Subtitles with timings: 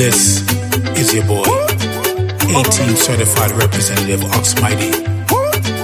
[0.00, 0.40] This
[0.96, 4.90] is your boy, 18 certified representative Ox Mighty.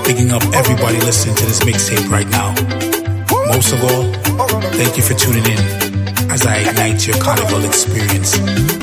[0.08, 2.54] Picking up everybody listening to this mixtape right now.
[3.52, 4.04] Most of all,
[4.72, 5.60] thank you for tuning in
[6.32, 8.34] as I ignite your carnival experience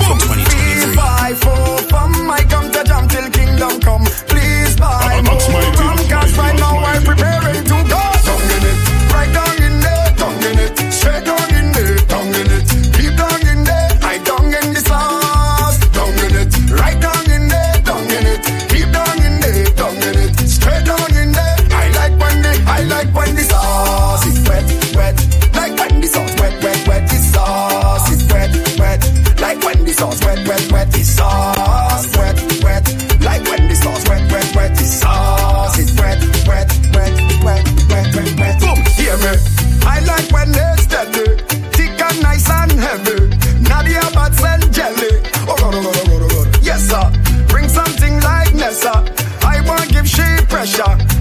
[0.05, 0.95] for 2023.
[0.95, 2.13] Buy for from
[2.47, 4.05] come to jump till kingdom come.
[4.29, 5.23] Please buy
[6.37, 7.72] right now I'm preparing to
[50.73, 51.12] shock.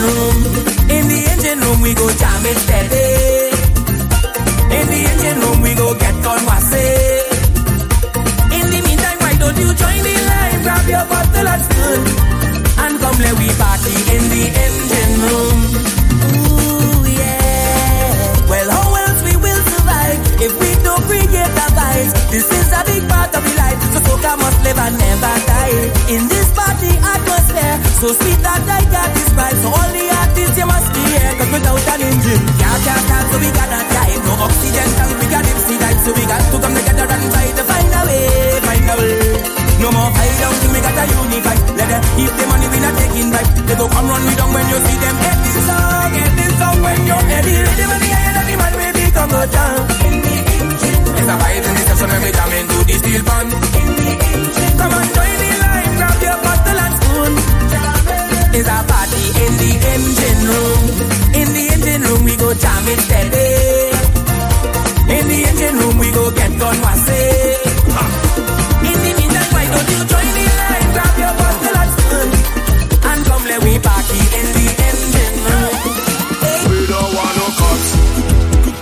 [0.00, 0.36] engine room.
[0.90, 3.52] In the engine room, we go jam it steady.
[4.76, 6.74] In the engine room, we go get converse.
[8.56, 10.62] In the meantime, why don't you join the line?
[10.62, 12.00] Grab your bottle and spoon.
[12.80, 15.58] And come let we party in the engine room.
[16.48, 18.48] Ooh, yeah.
[18.48, 22.12] Well, how else we will survive if we don't create the vibes?
[22.30, 23.59] This is a big part of the
[24.10, 25.86] Soca must live and never die.
[26.10, 29.58] In this party atmosphere, so sweet that I got this vibe.
[29.62, 33.22] So all the artists you must be here, cause without an engine, yeah, yeah, yeah.
[33.30, 34.22] so we gotta dive.
[34.26, 37.46] No oxygen tank, we got dipsy dive, so we got to come together and try
[37.54, 38.26] to find a way,
[38.66, 39.14] find a way.
[39.78, 41.56] No more hide down, we got a unify.
[41.78, 43.46] Let them keep the money, we not taking back.
[43.62, 45.16] They go come run me down when you see them.
[45.22, 47.54] Get this song, get this song when you're ready.
[47.62, 50.39] Ready when the head of the man with the congo jam.
[51.20, 53.50] It's a vibe in the session when we jam into the steel band.
[54.80, 57.32] Come and join the line, grab your bottle and spoon.
[58.56, 60.82] It's a party in the engine room.
[61.36, 63.48] In the engine room we go jam it steady.
[65.12, 67.20] In the engine room we go get on wase.
[68.80, 72.28] In the meantime, why don't you join the line, grab your bottle and spoon,
[73.10, 75.76] and come let we party in the engine room.
[76.72, 77.88] We don't want no cuts.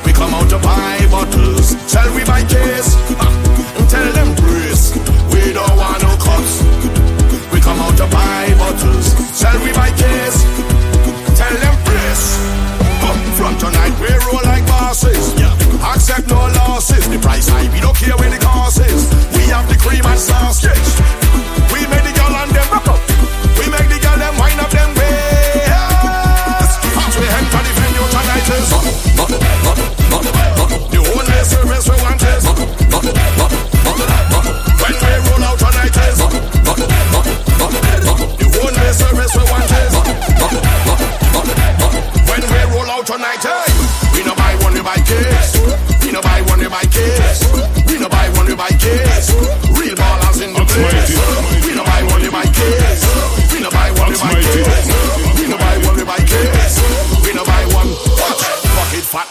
[0.06, 1.57] We come out to buy bottles.
[1.98, 2.94] Tell we by case.
[3.18, 3.26] Ah,
[3.90, 4.94] tell them grace.
[5.34, 6.62] We don't want no cuts.
[7.50, 9.18] We come out to buy bottles.
[9.34, 10.38] Tell we by case.
[11.34, 12.38] Tell them grace.
[13.34, 15.34] From tonight we roll like bosses.
[15.40, 15.50] Yeah.
[15.92, 17.08] Accept no losses.
[17.08, 19.02] The price high, we don't care where the cost is.
[19.34, 21.27] We have the cream and sausage.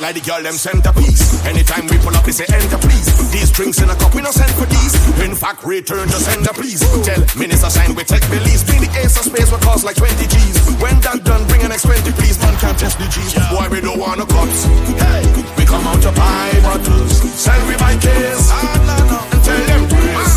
[0.07, 1.43] Like the girl them centerpiece.
[1.43, 3.11] Anytime we pull up, they say enter please.
[3.27, 4.95] These drinks in a cup, we no send for these.
[5.19, 6.79] In fact, return to sender please.
[7.03, 8.63] Tell minister sign we take release.
[8.63, 10.63] Bring the Ace of Spades will cost like 20 G's.
[10.79, 12.39] When that done, bring an X20 please.
[12.39, 13.35] Man can't test the G's.
[13.51, 14.63] Boy, we don't want no cuts.
[14.95, 15.27] Hey,
[15.59, 17.11] we come out to buy bottles.
[17.35, 18.47] Sell we buy case.
[18.47, 20.35] And tell them please.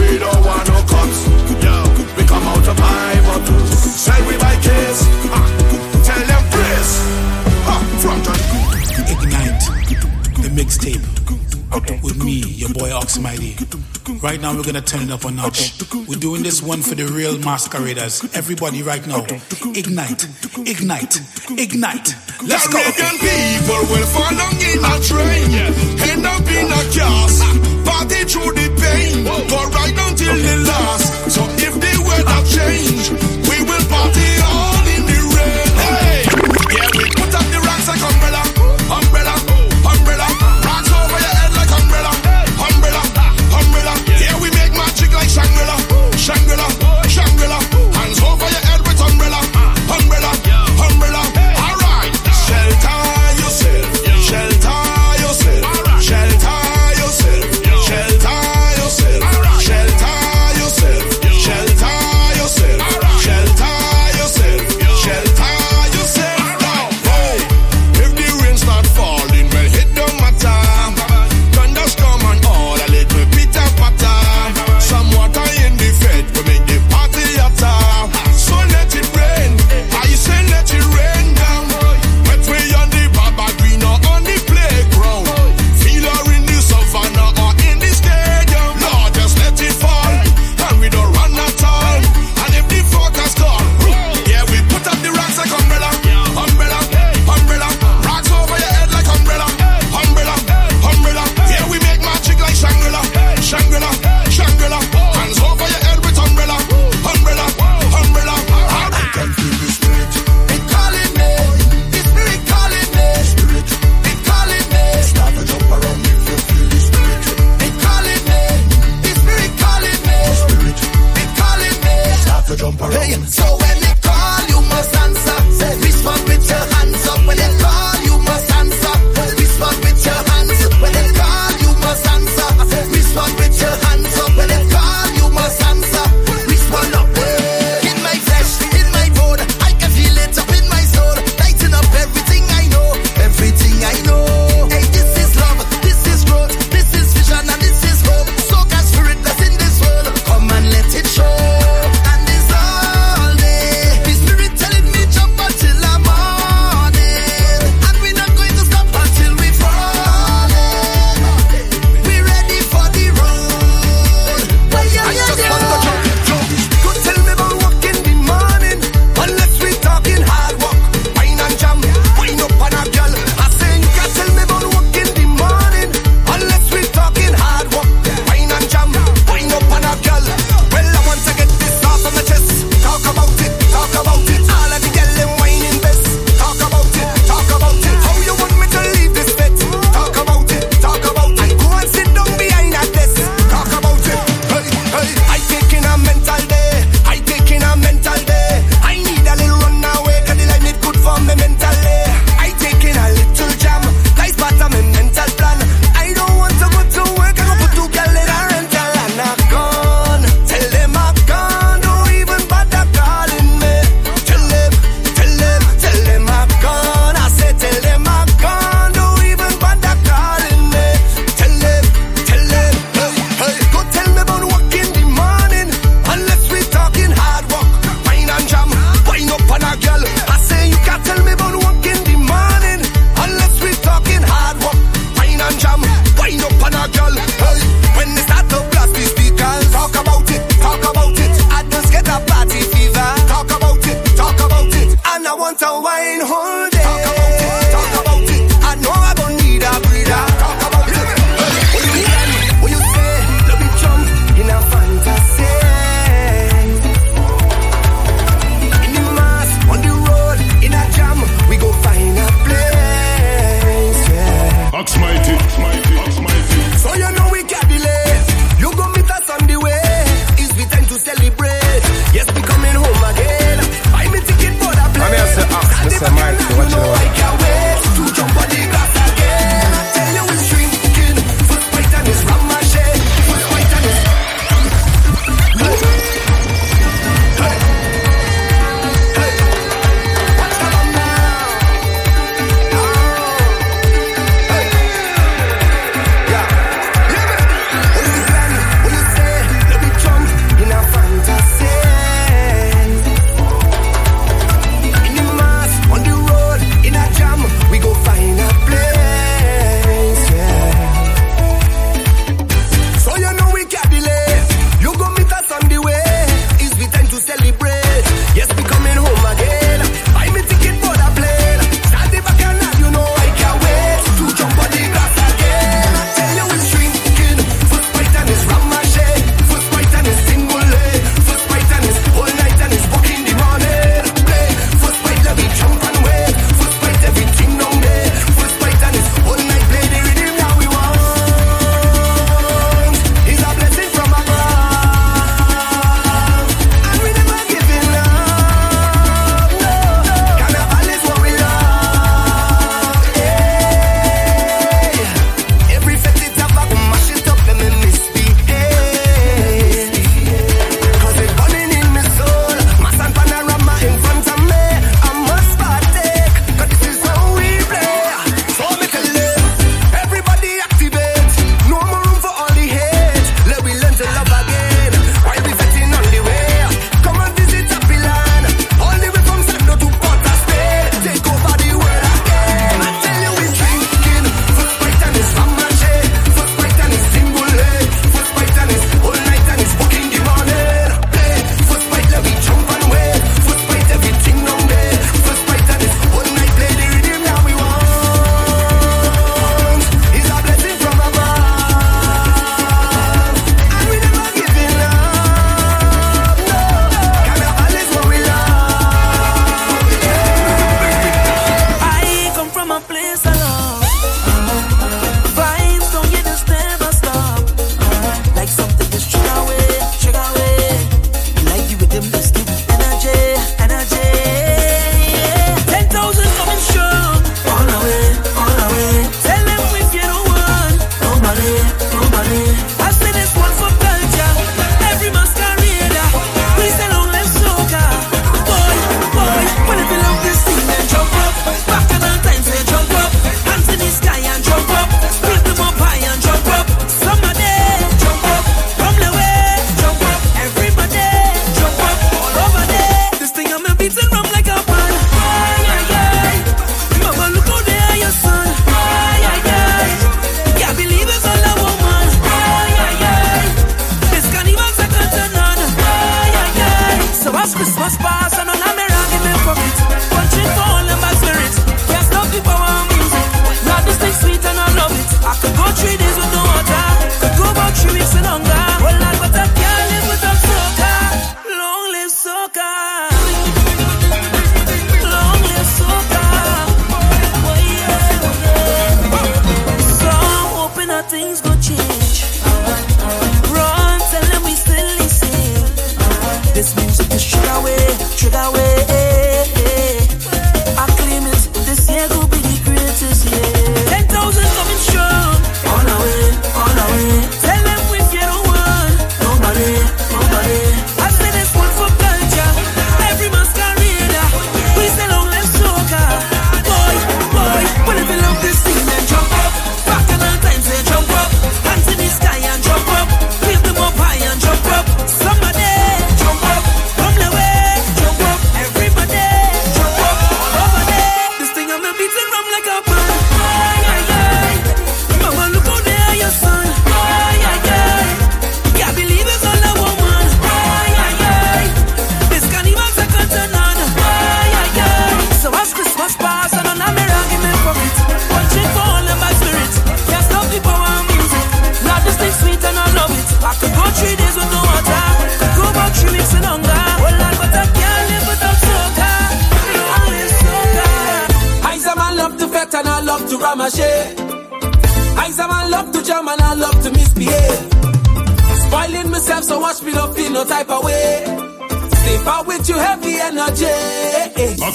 [0.00, 1.28] We don't want no cuts.
[1.60, 1.76] Yo,
[2.16, 3.68] we come out to buy bottles.
[4.00, 4.49] Sell we buy
[10.70, 12.02] mixtape.
[12.02, 13.54] With me, your boy Oxmighty.
[14.22, 15.72] Right now, we're gonna turn it up a notch.
[16.08, 18.22] We're doing this one for the real masqueraders.
[18.34, 19.24] Everybody, right now,
[19.74, 20.26] ignite,
[20.66, 22.14] ignite, ignite.
[22.46, 22.78] Let's go.
[22.78, 25.50] People will fall down in a train,
[26.10, 27.42] end up in a cast,
[27.86, 31.30] party through the pain, go right down till the last.
[31.30, 33.19] So if the weather change,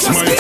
[0.08, 0.35] Mighty.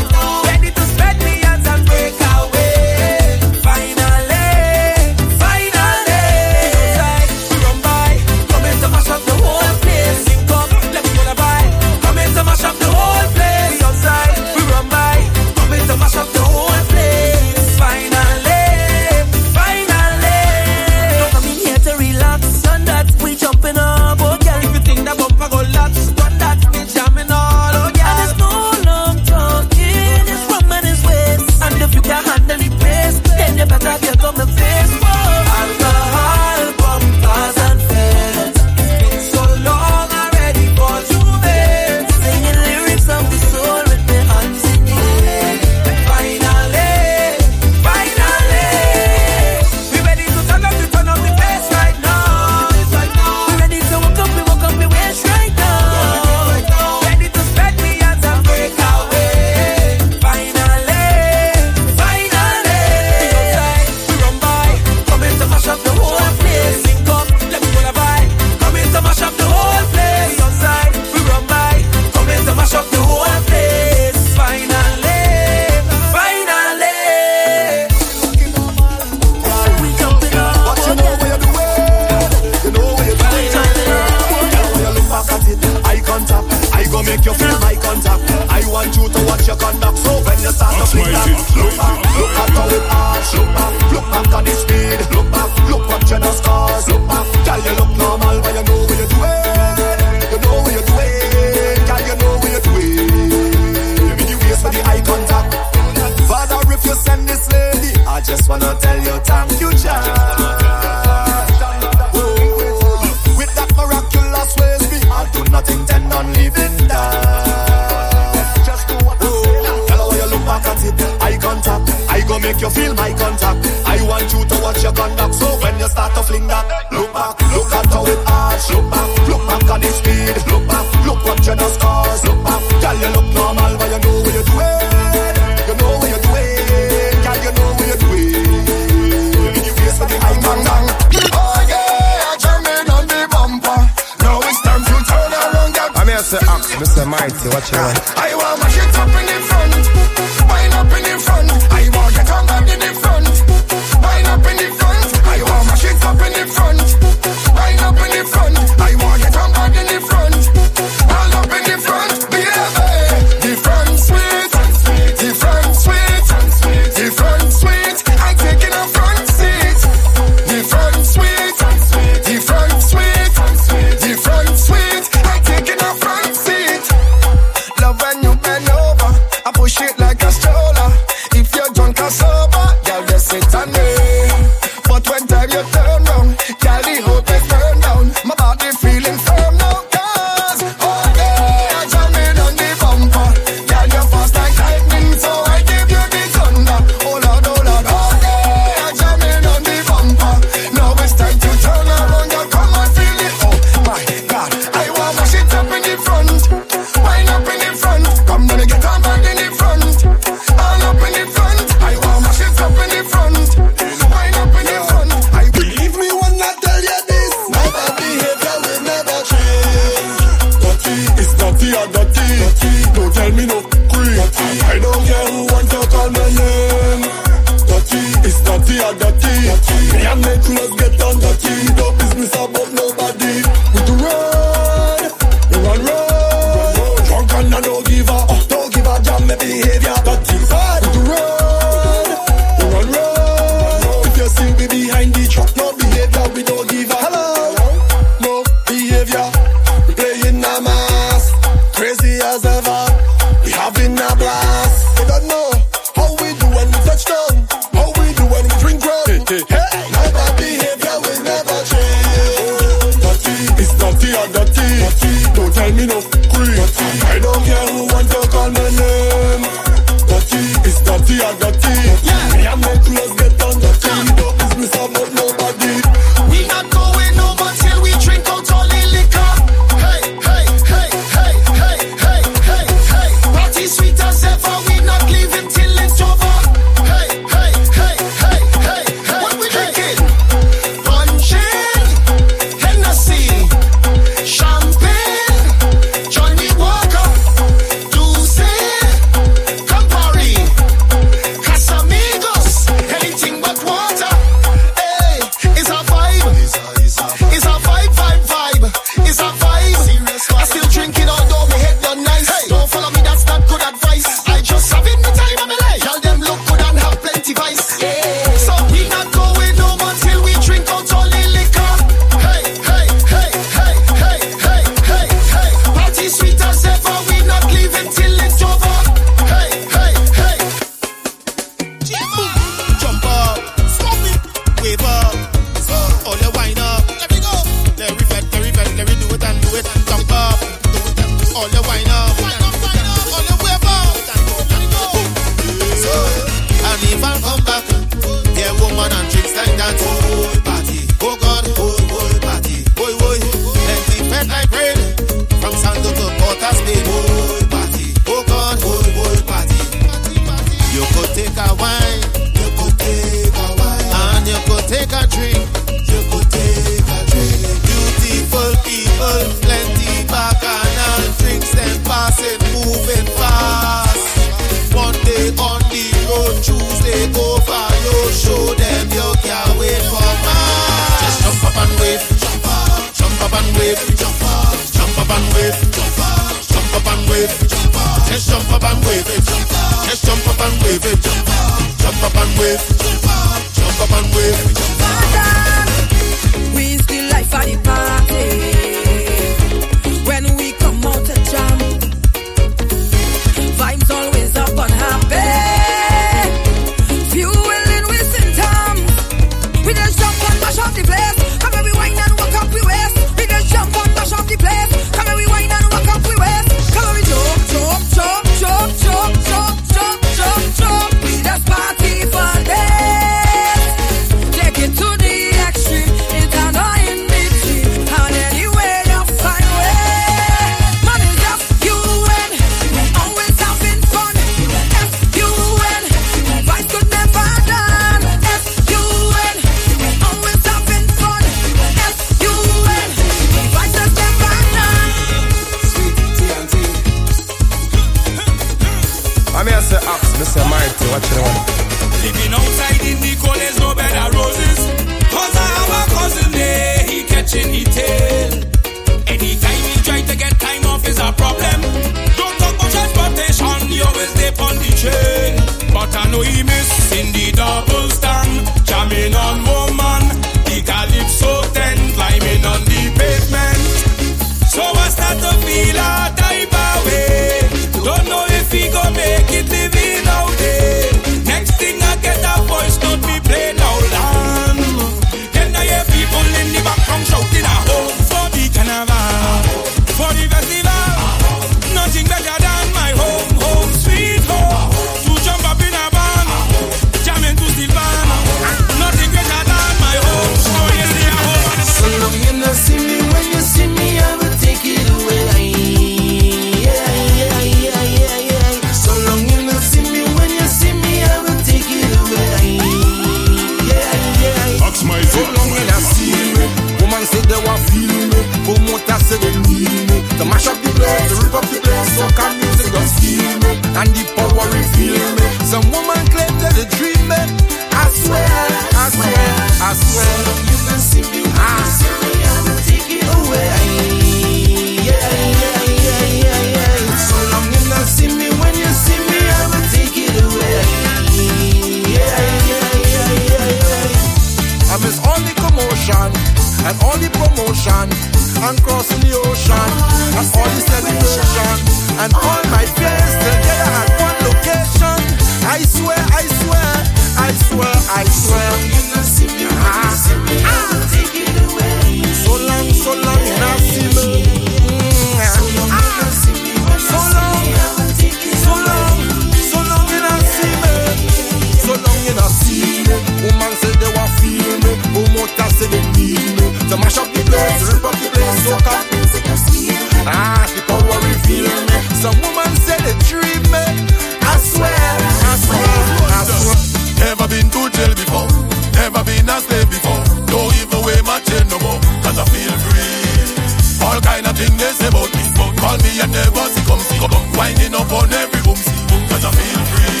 [597.37, 600.00] Winding up on every boom, see boom, cause I feel free.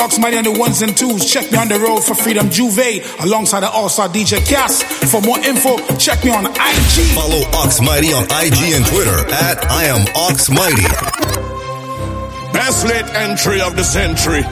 [0.00, 1.30] Yours truly, Oxmighty and the ones and twos.
[1.30, 4.82] Check me on the road for Freedom Juve alongside the All Star DJ Cass.
[5.10, 7.14] For more info, check me on IG.
[7.14, 10.82] Follow Ox Mighty on IG and Twitter at I am Ox Mighty.
[12.52, 14.42] Best late entry of the century.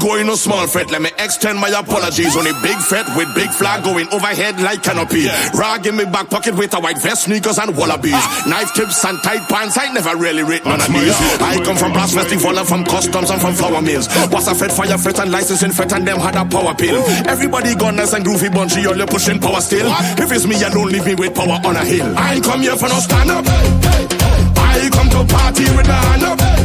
[0.00, 0.90] Going no small fete.
[0.90, 4.82] Let me extend my apologies on a big fete with big flag going overhead like
[4.82, 5.28] canopy.
[5.52, 8.16] Rag in my back pocket with a white vest, sneakers and wallabies.
[8.46, 9.76] Knife tips and tight pants.
[9.76, 11.14] I never really rate none of these.
[11.40, 14.08] I come from brass festival and from customs and from flour mills.
[14.32, 17.04] Was a fed fire fete and licensing fete and them had a power pill.
[17.28, 19.86] Everybody gone nice and groovy bunchy, all you pushing power still.
[20.16, 22.14] If it's me, don't leave me with power on a hill.
[22.16, 23.44] I ain't come here for no stand up.
[23.46, 26.59] I come to party with my hand up.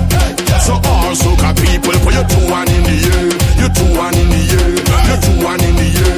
[0.65, 3.25] So all soca people, put your two one in the air,
[3.61, 4.69] you two one in the air,
[5.05, 6.17] your two one in the air.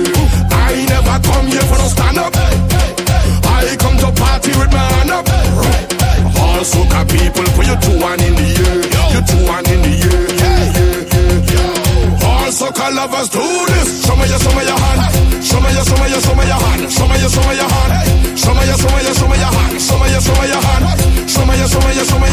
[0.56, 2.32] I never come here for no stand up.
[3.44, 5.28] I come to party with my hand up.
[6.40, 8.80] All soca people, put your two one in the air,
[9.12, 10.24] your two one in the air.
[12.24, 14.06] All soca lovers do this.
[14.08, 15.17] Show me your, show me your hand.
[15.48, 16.92] Show me your, show me your, show me your hand.
[16.92, 18.38] Show me your, show me your hand.
[18.38, 19.80] Show me your, show me your, show me your hand.
[19.80, 21.24] Show me your, show me your hand.
[21.30, 22.28] Show me your, show me your, show me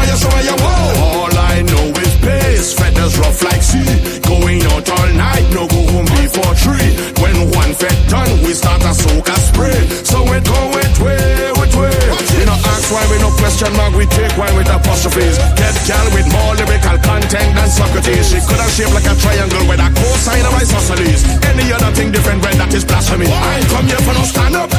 [0.00, 0.96] me your, show me your hand.
[1.04, 2.72] All I know is pace.
[2.72, 3.84] Feathers rough like sea.
[4.24, 6.90] Going out all night, no go home before three.
[7.20, 9.80] When one fed done, we start a soca spray.
[10.08, 12.24] So we go with way, with way.
[12.34, 15.36] You ask why we no question mark, we take wine with apostrophes.
[15.56, 18.30] Get gal with more lyrical content than Socrates.
[18.30, 20.93] She could have shaped like a triangle with a cosine of isosceles.
[20.94, 23.26] Any other thing different, when that is blasphemy.
[23.26, 24.70] I come here for no stand up.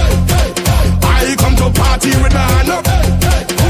[1.03, 2.85] I come to party with my hand up.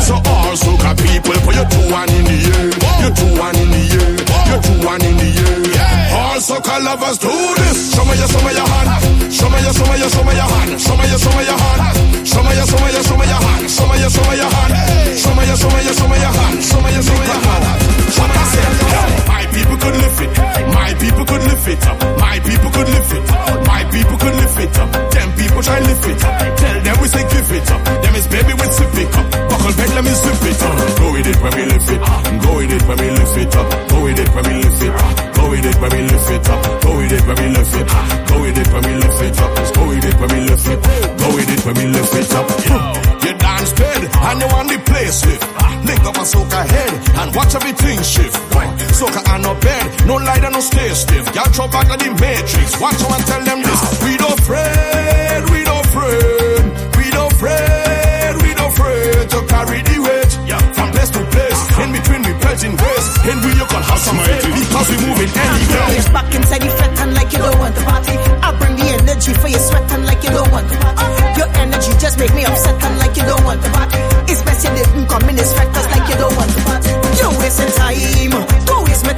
[0.06, 2.70] So all soca people, put your two one in the air,
[3.02, 4.14] your two one in the air,
[4.54, 6.14] your two one in the air.
[6.14, 7.90] All soca lovers do this.
[7.98, 9.34] Show me your, show me your hand.
[9.34, 10.70] Show me your, show me your, show me your hand.
[10.78, 11.98] Show me your, show me your hand.
[12.30, 13.66] Show me your, show me your, show me your hand.
[13.66, 15.18] Show me your, show me your hand.
[15.18, 16.62] Show me your, show me your, show me your hand.
[16.62, 17.66] Show me your, show me your hand.
[17.66, 20.32] Me your, My people could lift it.
[20.76, 21.98] My people could lift it up.
[22.20, 23.24] My people could lift it.
[23.72, 24.90] My people could lift it up.
[25.16, 26.36] Them people try lift it up.
[26.60, 27.82] Tell them we say give it up.
[28.04, 29.26] Them is baby with sip it up.
[29.50, 30.76] Buckle bed, let me zip it up.
[31.00, 32.00] Go with it when we lift it.
[32.44, 33.68] Go with it when we lift it up.
[33.90, 34.92] Go with it when we lift it.
[35.36, 36.62] Go with it when we lift it up.
[36.84, 37.88] Go with it when we lift it.
[38.28, 39.52] Go with it when we lift it up.
[39.76, 40.80] Go with it when we lift it.
[41.20, 42.46] Go with it when we lift it up.
[43.24, 45.44] You dance bed and you want the place lift.
[45.86, 48.36] Link up a soca head and watch everything shift.
[48.96, 51.26] Soca and no bed, no light no stay stiff.
[51.36, 52.80] Y'all throw back at the matrix.
[52.82, 53.82] Watch out and tell them this.
[54.02, 56.66] We don't afraid, we don't afraid,
[56.98, 60.32] we don't afraid, we don't afraid to carry the weight.
[60.74, 61.84] From place to place, uh-huh.
[61.84, 63.06] in between we pledging ways.
[63.30, 65.54] In we you can have some faith because we moving uh-huh.
[65.54, 65.88] anywhere.
[65.94, 68.16] It's back inside the fete and like you don't want the party.
[68.42, 71.06] I bring the energy for your sweat and like you don't want the party.
[71.06, 71.38] Uh-huh.
[71.38, 74.00] Your energy just make me upset and like you don't want the party.
[74.26, 76.92] It's best you didn't come in this fete cause like you don't want the party.
[77.22, 77.96] You're wasting time,
[78.32, 78.55] don't waste my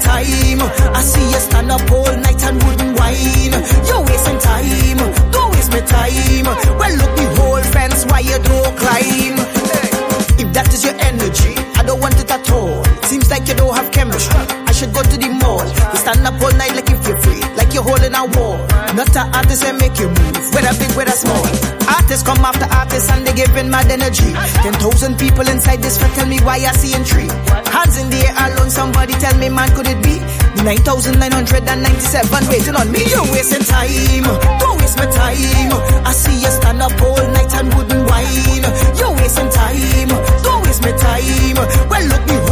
[0.02, 0.62] time.
[0.94, 3.54] I see you stand up all night and wouldn't whine.
[3.88, 4.98] You're wasting time,
[5.32, 6.46] don't waste my time.
[6.78, 9.38] Well look the whole fence why you don't climb.
[9.38, 10.44] Hey.
[10.44, 12.84] If that is your energy, I don't want it at all.
[13.04, 14.40] Seems like you don't have chemistry.
[14.68, 15.66] I should go to the mall.
[15.66, 18.77] You stand up all night like you feel free, like you're holding a wall.
[18.98, 21.46] Not an artist and make you move, whether big, whether small.
[21.86, 24.34] Artists come after artists and they giving mad energy.
[24.66, 27.30] Ten thousand people inside this fete tell me why I see in tree.
[27.70, 30.18] Hands in the air alone, somebody tell me man could it be?
[30.66, 33.06] 9,997 waiting on me.
[33.06, 34.26] You're wasting time,
[34.58, 35.78] don't waste my time.
[36.02, 38.66] I see you stand up all night and wouldn't whine.
[38.98, 40.10] You're wasting time,
[40.42, 41.54] don't waste my time.
[41.86, 42.47] Well, look the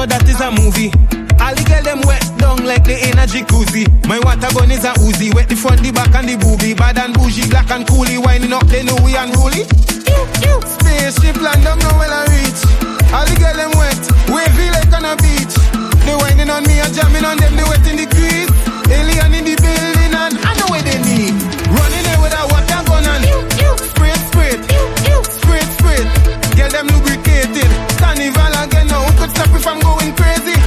[0.00, 0.88] know that is a movie.
[1.36, 3.84] All the girls them wet down like they in a jacuzzi.
[4.08, 6.72] My water gun is a Uzi, wet the front, the back and the boobie.
[6.72, 9.68] Bad and bougie, black and coolie, winding up they know we unruly.
[10.64, 12.60] Spaceship land, I'm now well I reach.
[13.12, 14.00] All the girls them wet,
[14.32, 15.54] wavy like on a beach.
[16.08, 18.48] They winding on me and jamming on them, they wet in the crease.
[18.88, 21.36] Alien in the building and I know where they need.
[21.76, 23.24] Running there with a water gun and
[23.84, 24.54] spray, spray,
[25.28, 26.00] spray, spray.
[26.56, 27.68] Get them lubricated,
[28.00, 28.59] carnival
[29.30, 30.59] stop if I'm going crazy.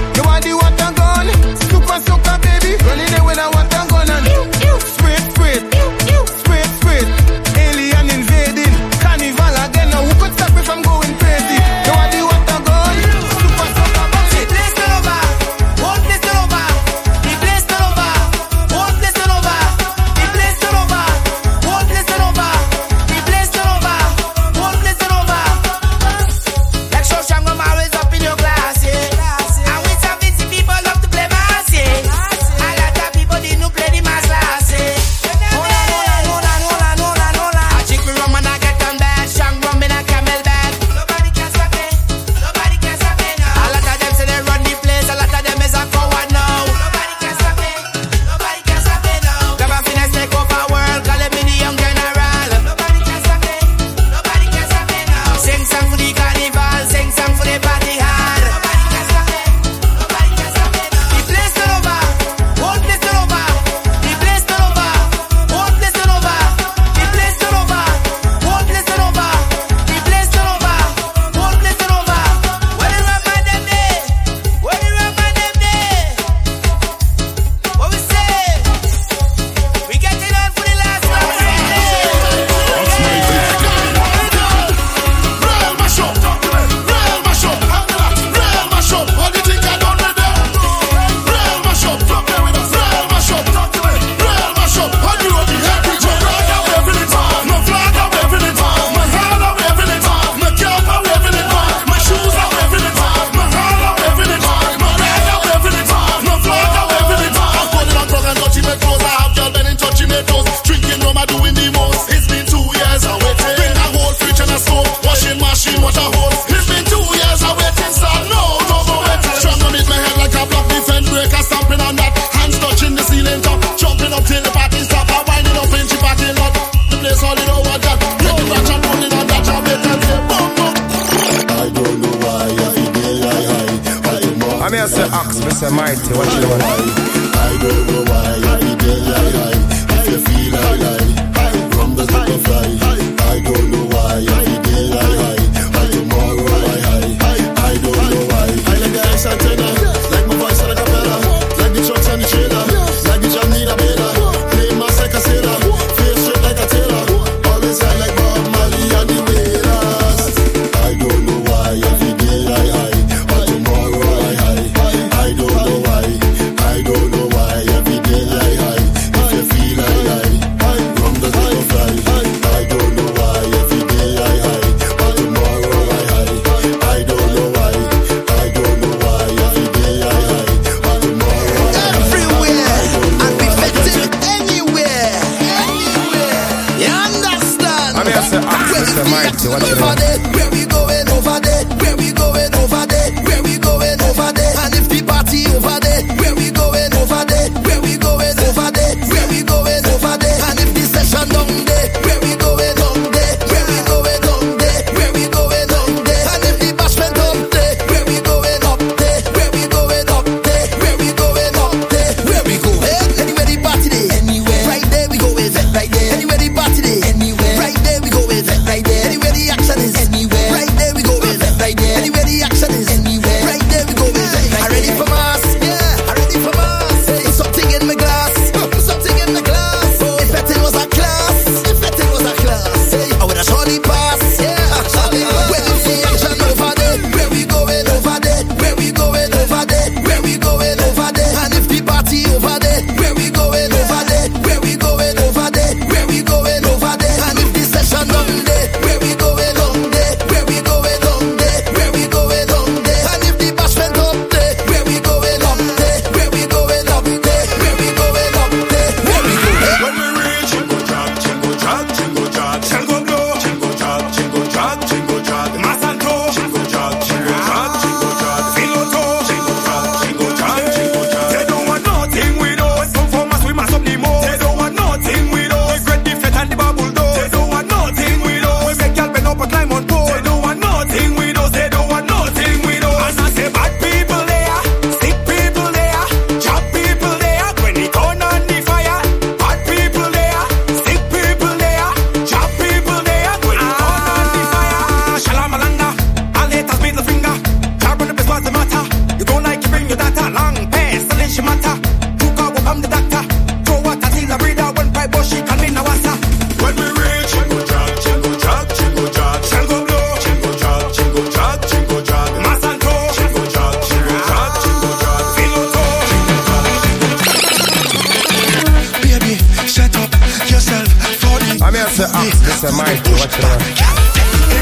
[321.94, 322.76] Mr.
[322.76, 324.14] Mighty, watch it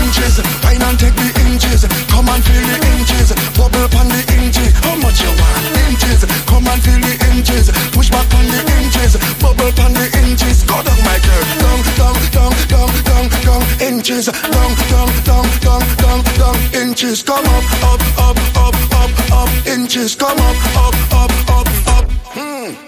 [0.04, 0.44] inches.
[0.64, 1.88] Wine and take the inches.
[2.12, 3.32] Come and feel the inches.
[3.56, 4.76] Bubble upon the inches.
[4.84, 5.64] How much you want?
[5.88, 6.28] Inches.
[6.44, 7.72] Come and feel the inches.
[7.96, 9.16] Push back on the inches.
[9.40, 10.64] Bubble upon the inches.
[10.68, 11.44] Go down, my girl.
[11.64, 13.62] Down, down, down, down, down, down.
[13.80, 14.26] Inches.
[14.28, 16.56] Down, down, down, down, down, down.
[16.76, 17.24] Inches.
[17.24, 19.50] Come up, up, up, up, up, up.
[19.68, 20.16] Inches.
[20.16, 21.81] Come up, up, up, up, up.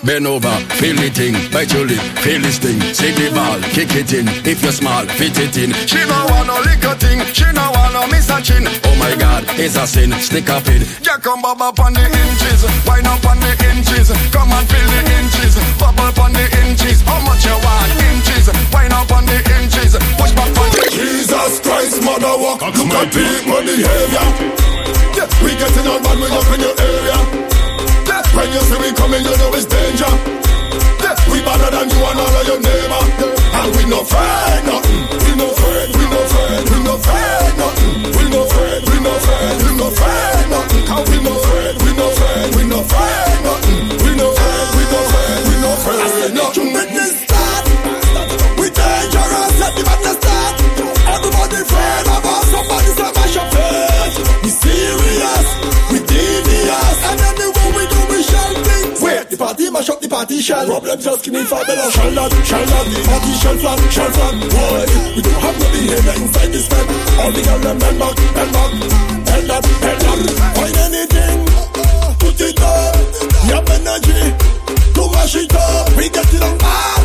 [0.03, 2.79] Bend over, feel the thing, bite your lip, feel this thing.
[2.93, 4.27] See the ball, kick it in.
[4.43, 5.71] If you're small, fit it in.
[5.87, 7.19] She no want no liquor thing.
[7.33, 8.67] She no want no miss a chin.
[8.67, 10.11] Oh my God, it's a sin.
[10.19, 10.83] Stick up in.
[11.01, 12.65] Yeah, come bob up on the inches.
[12.85, 14.11] Wine up on the inches.
[14.31, 15.55] Come and feel the inches.
[15.79, 17.01] Bubble up on the inches.
[17.03, 17.91] How much you want?
[18.11, 18.49] Inches.
[18.71, 19.95] Wine up on the inches.
[20.19, 22.61] Push back on the Jesus Christ, mother walk.
[22.61, 24.27] Look at people behavior.
[25.15, 27.52] Yeah, we getting on bad, we up in your area.
[28.33, 30.09] When you see we coming, you know it's danger.
[31.29, 33.01] We better than you and all of your neighbor.
[33.53, 35.01] And we no afraid nothing.
[35.25, 37.93] We no afraid, we no afraid, we no afraid nothing.
[38.17, 40.85] We no afraid, we no afraid, we no afraid nothing.
[40.87, 43.42] How we no afraid, we no afraid, we no afraid
[60.13, 60.65] up shell.
[60.65, 61.89] Problem Child skinny for below.
[61.89, 62.85] Shall not, shall not,
[63.41, 64.33] shall flat, shall flat.
[64.53, 64.85] Boy,
[65.15, 66.85] we don't have no behavior inside this bed.
[67.19, 68.71] All the girl them bend back, bend back,
[69.25, 70.19] bend that, bend that.
[70.55, 71.37] Find anything,
[72.21, 72.95] put it up.
[73.47, 74.21] You have energy
[74.93, 75.89] to mash it up.
[75.97, 77.03] We get it on bad.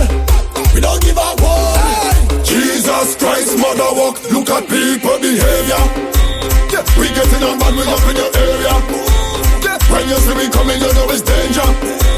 [0.74, 2.44] We don't give a one.
[2.44, 4.20] Jesus Christ, mother walk.
[4.30, 5.82] Look at people behavior.
[6.72, 8.74] Yeah, we getting on bad, we up in your area.
[9.88, 12.17] When you see we coming, you know it's danger.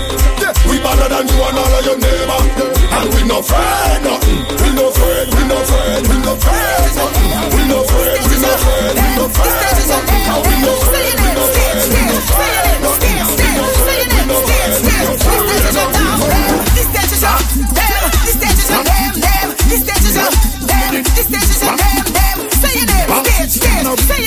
[0.90, 2.34] Better than you and all of your neighbor.
[2.34, 4.42] And we no afraid nothing.
[4.58, 7.30] We no afraid, we no afraid, we no afraid nothing.
[7.54, 10.26] We no afraid, we no afraid, we no afraid nothing.
[10.50, 13.22] We no afraid, we no afraid, we no afraid nothing.
[13.38, 16.58] We no afraid, we no afraid, we no afraid nothing.
[16.74, 17.38] This stage is up,
[17.70, 18.02] them.
[18.26, 19.46] This stage is up, them, them.
[19.70, 21.06] This stage is up, them.
[21.06, 22.50] This stage is up, them, them.
[22.50, 23.86] Say your name, stage, stage.
[24.10, 24.26] Say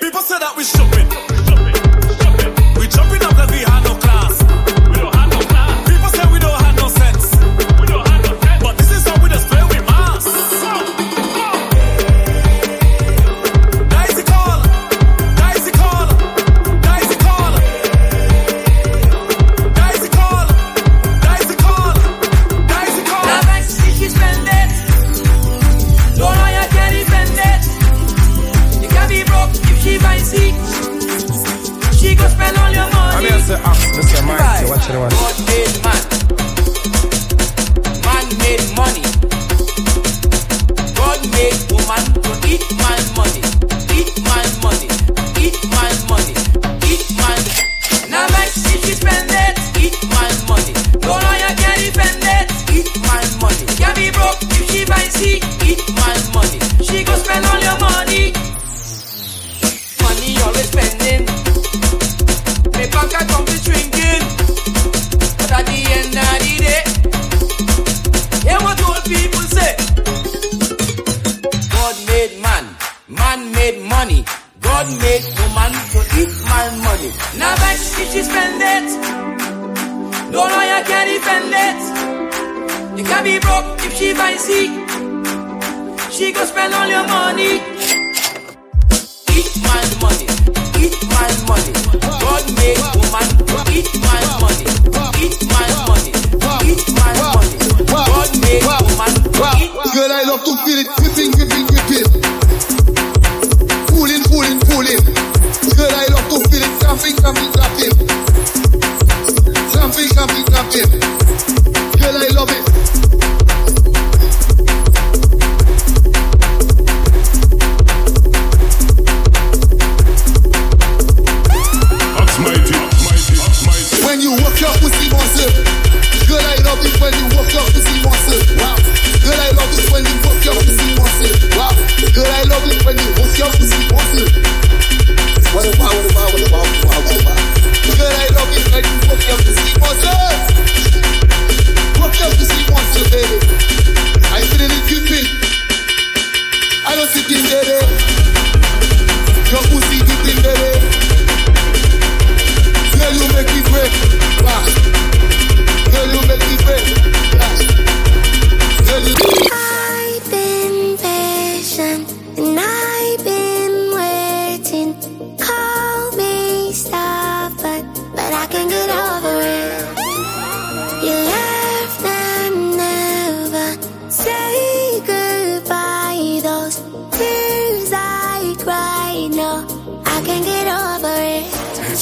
[0.00, 1.27] People say that we stupid.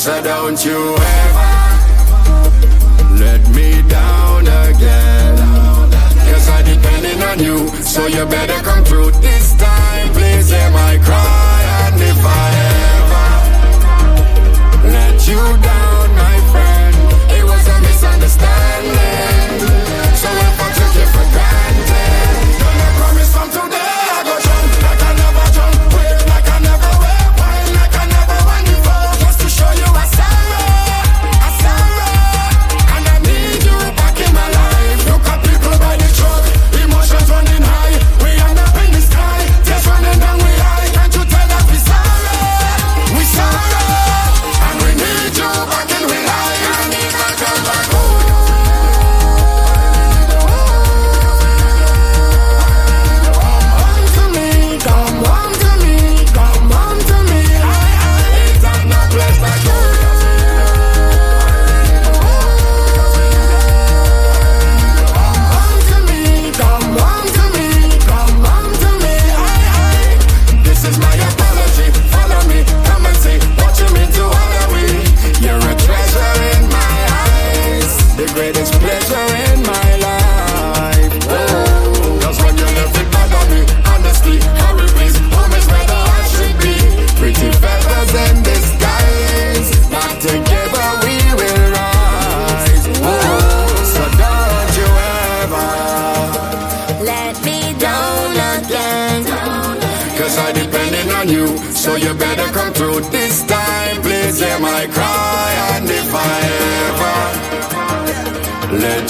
[0.07, 1.51] So don't you ever
[3.19, 5.37] let me down again.
[6.31, 10.13] Cause I'm depending on you, so you better come through this time.
[10.13, 12.51] Please hear my cry, and if I
[14.85, 15.76] ever let you down.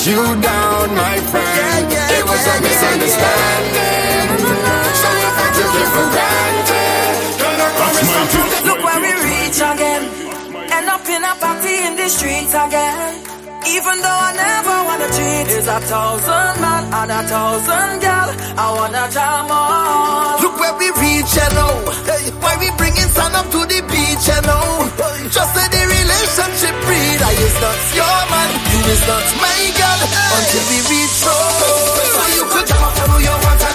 [0.06, 1.90] you down, my friend.
[1.90, 4.28] Yeah, yeah, it was yeah, a misunderstanding.
[5.02, 7.16] Something that you for granted.
[8.66, 10.02] Look where we reach again.
[10.70, 13.14] End up in a party in the streets again.
[13.66, 18.30] Even though I never wanna cheat, it's a thousand man and a thousand girl.
[18.62, 20.38] I wanna jam on.
[20.40, 21.82] Look where we reach, hello.
[22.42, 23.82] Why we bringing sun up to the
[24.26, 24.90] you know.
[25.30, 27.20] Just say the relationship breed.
[27.22, 30.00] I is not your man, you is not my girl.
[30.36, 31.96] Until we reach home.
[32.14, 33.65] So you could jump up from who you.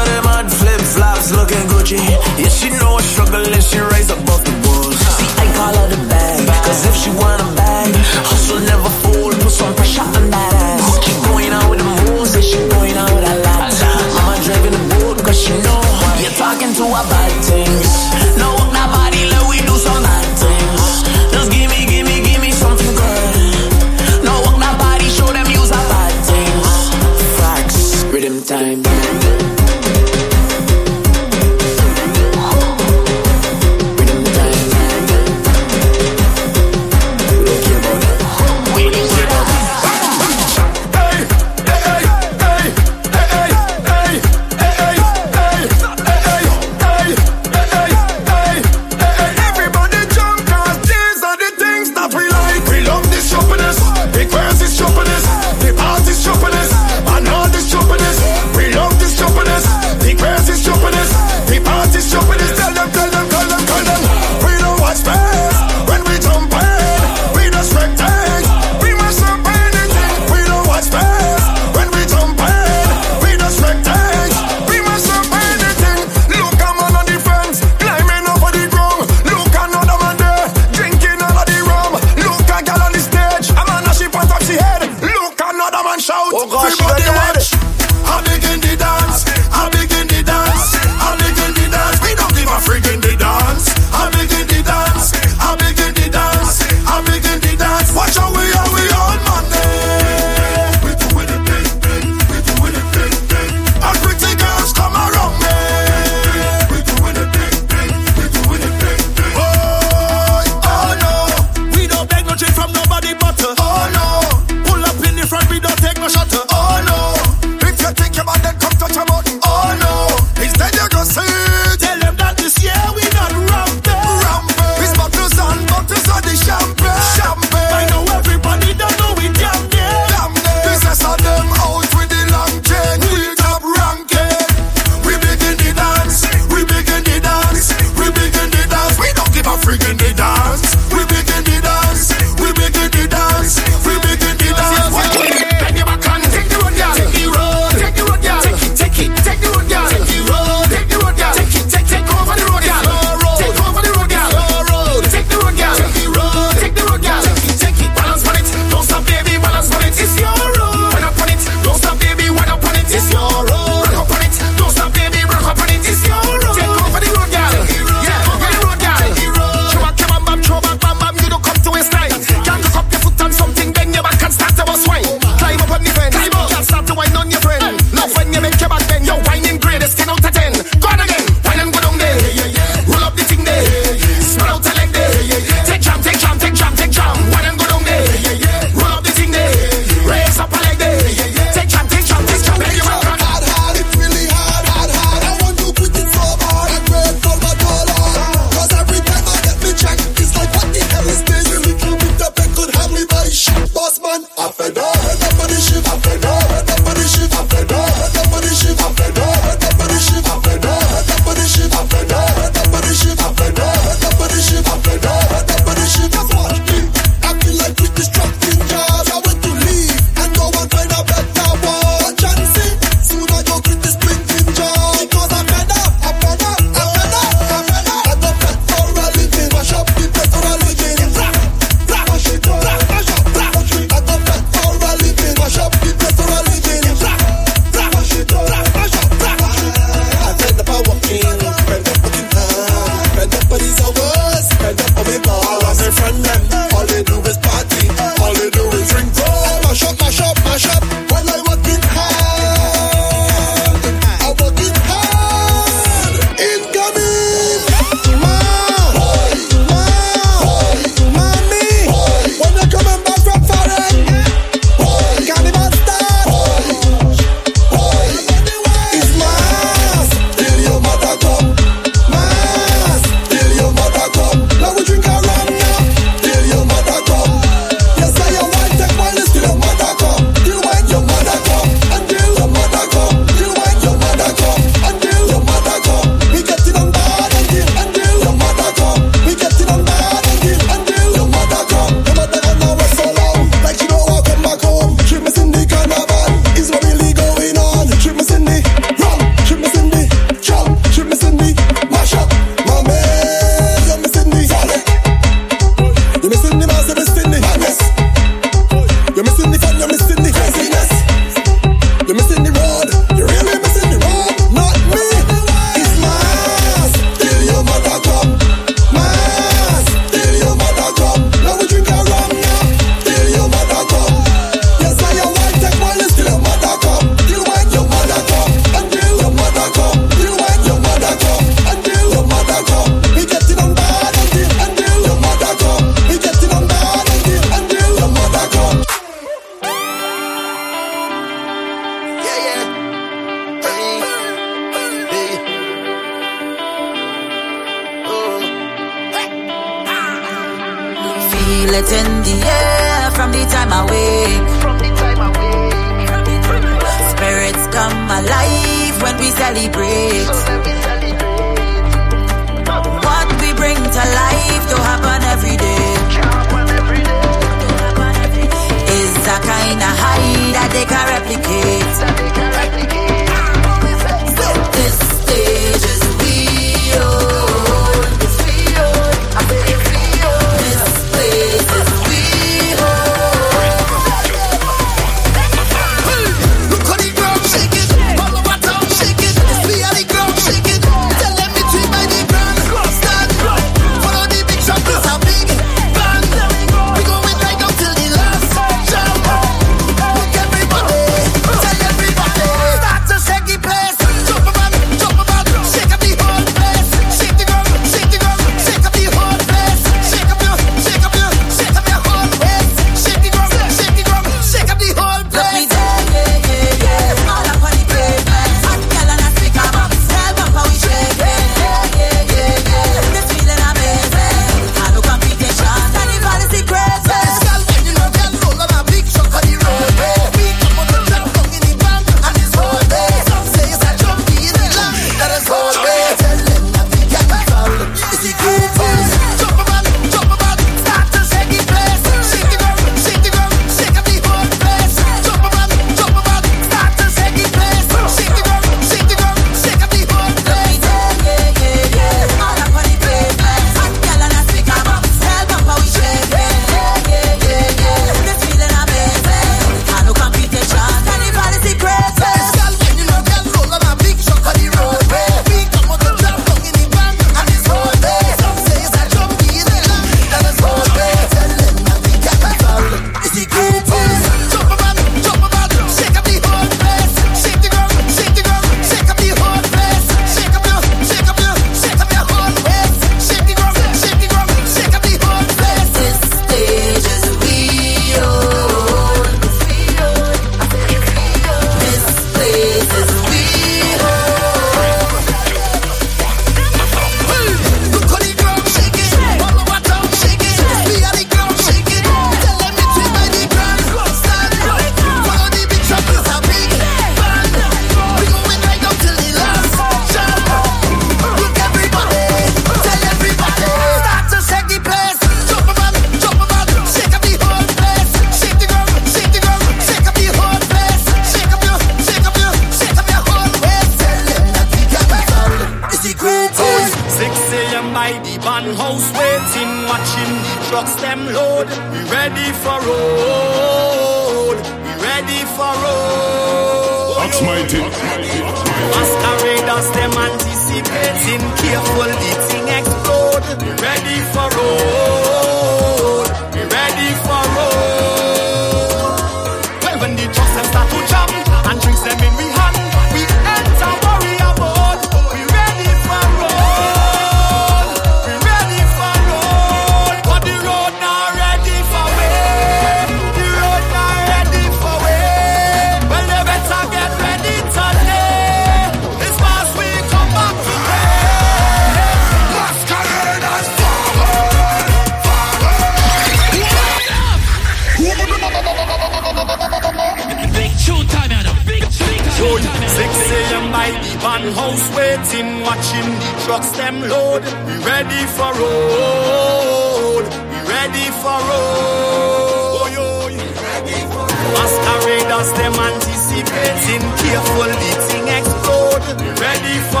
[595.89, 599.05] Anticipating, careful the thing explode.
[599.41, 600.00] Ready for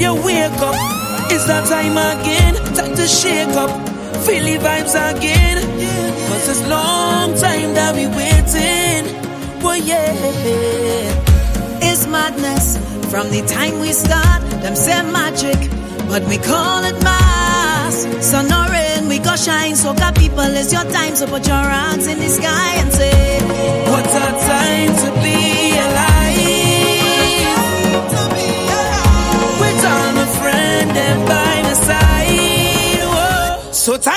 [0.00, 0.74] you wake up.
[1.30, 3.70] It's that time again, time to shake up,
[4.24, 5.58] feel the vibes again.
[6.28, 9.04] Cause it's long time that we waiting.
[9.62, 10.12] Well, yeah.
[11.82, 12.76] It's madness
[13.10, 14.42] from the time we start.
[14.62, 15.58] Them say magic,
[16.08, 18.06] but we call it mass.
[18.24, 19.76] Sun or rain, we go shine.
[19.76, 21.14] So, got people, it's your time.
[21.16, 23.40] So, put your arms in the sky and say,
[23.90, 25.15] What a time to
[31.28, 33.74] by my side.
[33.74, 34.15] So time.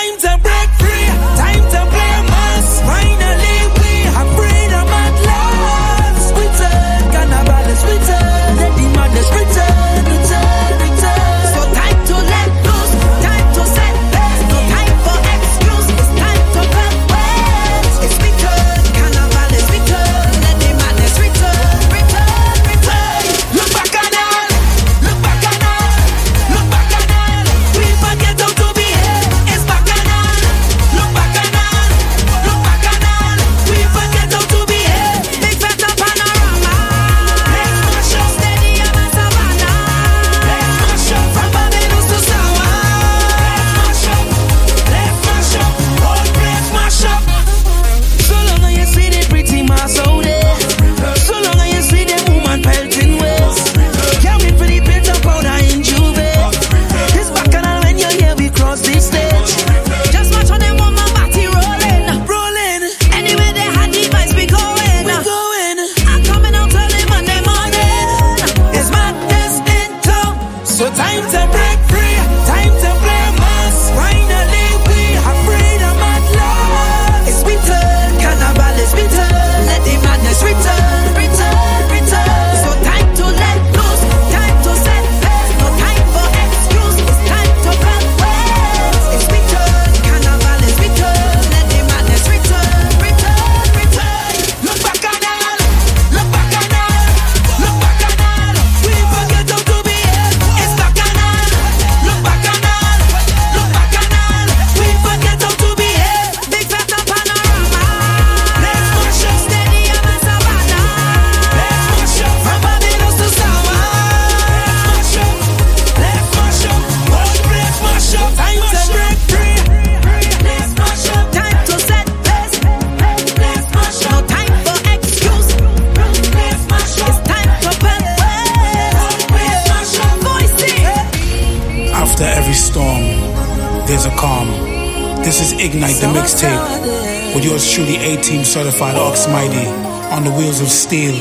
[140.20, 141.16] on the wheels of steel,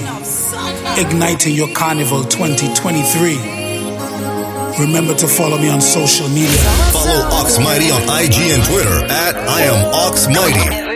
[0.98, 3.36] igniting your carnival 2023.
[4.84, 6.58] Remember to follow me on social media.
[6.90, 10.88] Follow Ox Mighty on IG and Twitter at I am Ox Mighty.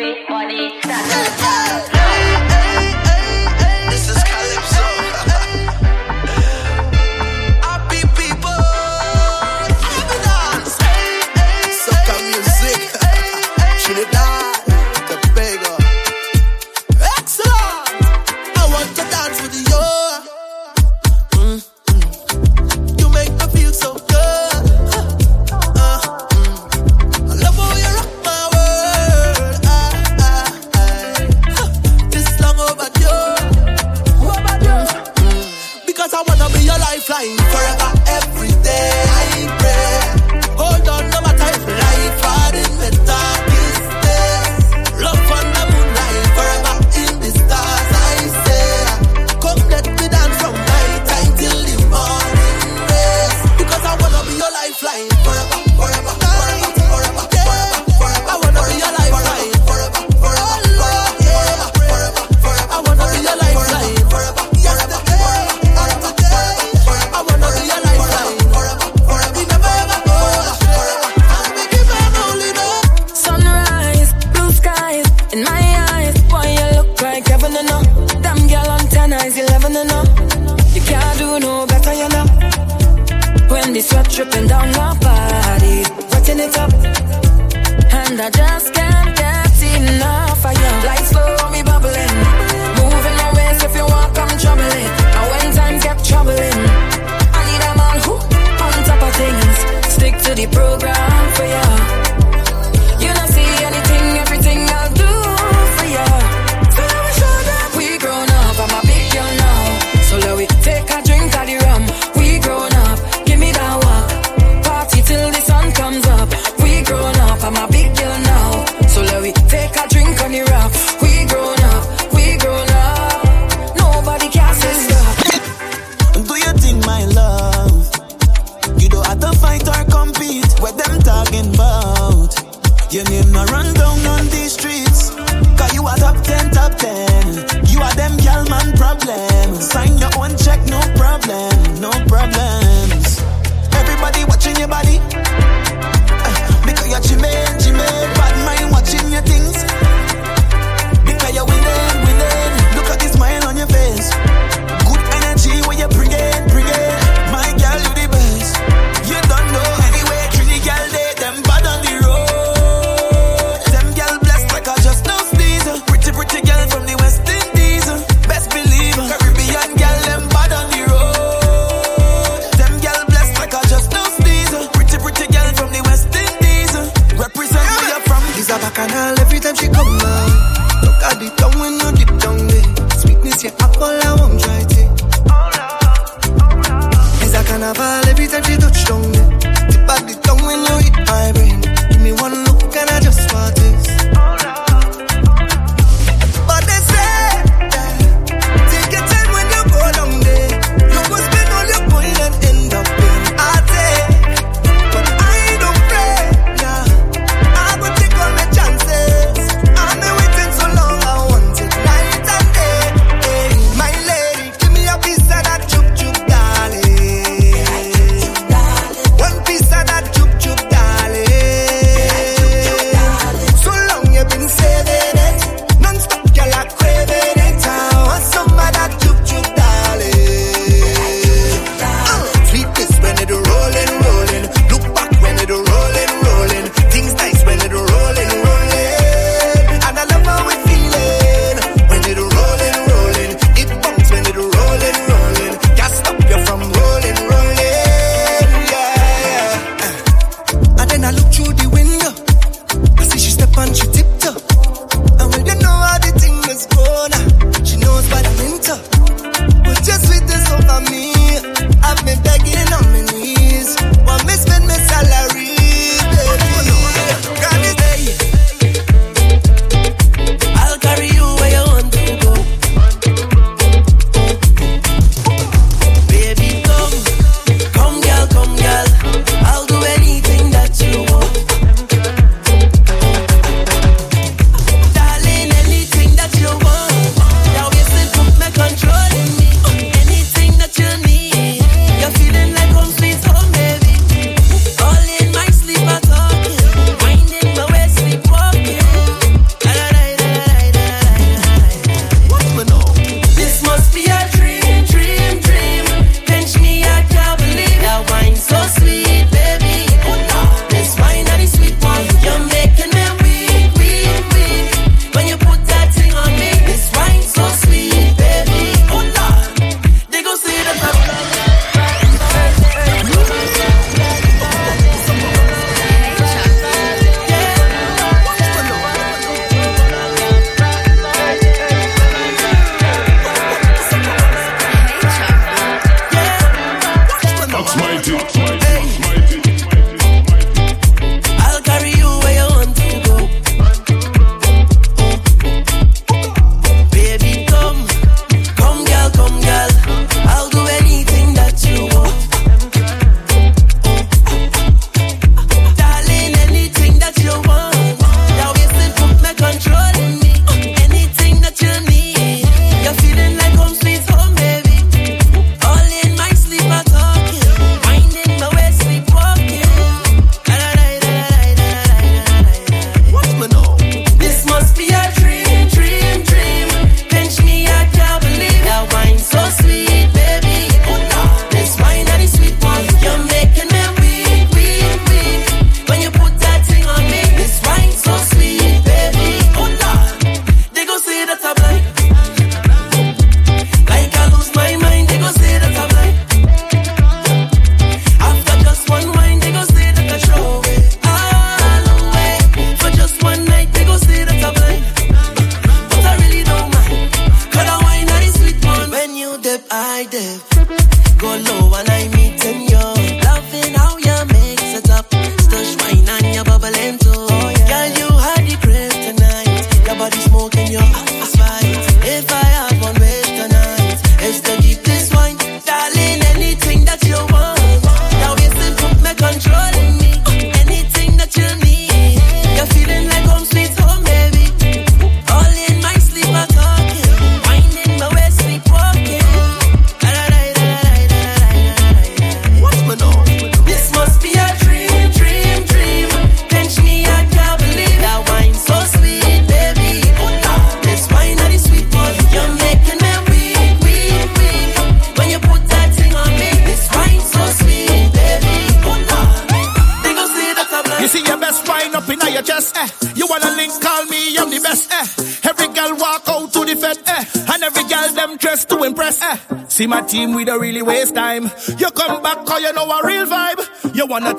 [338.03, 338.62] Talk like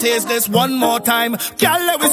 [0.03, 1.31] taste this one more time.
[1.31, 2.07] Girl, let me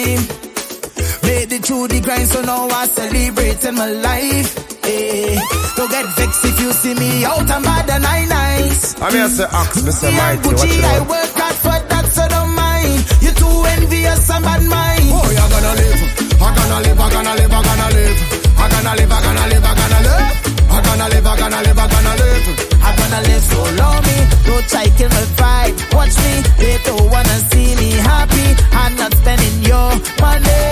[0.00, 0.22] time.
[1.22, 4.50] Made it through the grind, so now I celebrating my life.
[4.84, 5.36] Hey.
[5.76, 9.00] Don't get vexed if you see me out, and bad and I nice.
[9.00, 10.10] I'm here to ask Mr.
[10.16, 13.00] Mighty, what you I work hard for that, so don't mind.
[13.24, 15.08] You too envious I'm bad mind.
[15.12, 16.00] Oh, you're gonna live.
[16.40, 18.18] I'm gonna live, I'm gonna live, I'm gonna live.
[18.60, 20.29] I'm gonna live, I'm gonna live, I'm gonna live
[20.90, 22.46] gonna live, I gonna live, I gonna live.
[22.82, 25.30] I'm gonna live so love me, don't try fight.
[25.38, 25.74] my.
[25.94, 28.46] Watch me, they don't wanna see me happy.
[28.72, 30.62] I'm not spending your money.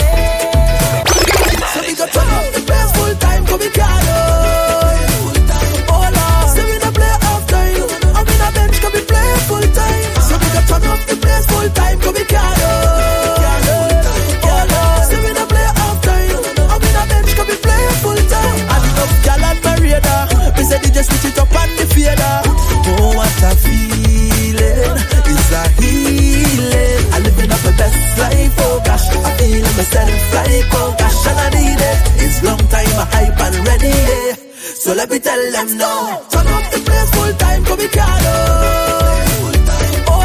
[1.73, 3.70] So we got turn up the bass full time, come we
[9.49, 11.16] Full time, so we got turn off the
[11.47, 13.18] full time, come we carry.
[28.19, 28.35] Fly
[30.74, 31.99] out, cash and I need it.
[32.24, 33.95] It's long time I hype and ready.
[34.59, 36.27] So let me tell them now.
[36.32, 37.81] Turn up the place full time, come
[40.11, 40.24] Oh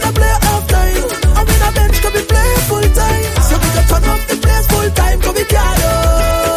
[0.00, 1.04] not play half time.
[1.36, 3.24] I'm bench, play full time.
[3.48, 6.49] So we can turn up the place full time, come we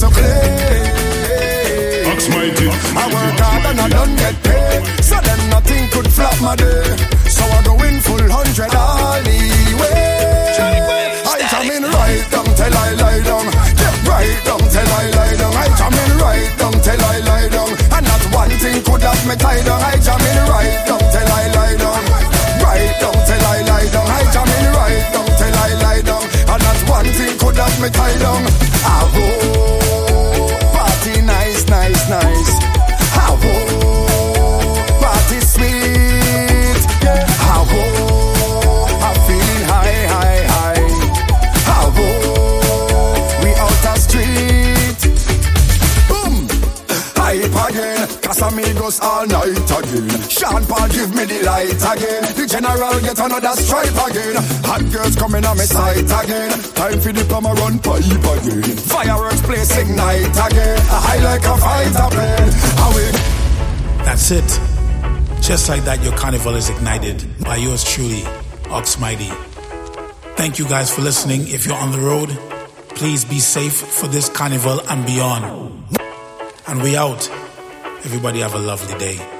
[0.00, 0.40] so clear.
[2.96, 4.80] I work hard and I don't get paid.
[5.04, 6.96] So then nothing could flop my day.
[7.28, 9.40] So I go in full hundred all the
[9.76, 10.40] way.
[11.28, 13.44] I come in right down till I lie down.
[13.76, 15.52] Get right down till I lie down.
[15.52, 17.70] I come in right down till I lie down.
[17.92, 19.84] And not one thing could have me tie down.
[19.84, 22.00] I come in right down till I lie down.
[22.64, 24.06] Right down till I lie down.
[24.08, 26.24] I come in right down till I lie down.
[26.24, 28.48] And not one thing could have me tie down.
[28.80, 29.59] I go
[48.90, 50.28] Casamigos all night again.
[50.28, 52.22] Sean Paul give me the light again.
[52.34, 54.36] The general get another stripe again.
[54.64, 56.50] Hot girls coming on my sight again.
[56.74, 58.62] Time for the plumber run pipe again.
[58.62, 60.78] Fireworks place ignite again.
[60.78, 62.50] A high like a fighter plane.
[62.86, 63.10] Away.
[64.04, 64.60] That's it.
[65.42, 68.24] Just like that, your carnival is ignited by yours truly,
[68.68, 69.30] Ox Mighty.
[70.36, 71.48] Thank you guys for listening.
[71.48, 72.28] If you're on the road,
[72.90, 75.84] please be safe for this carnival and beyond.
[76.66, 77.28] And we out.
[78.02, 79.39] Everybody have a lovely day.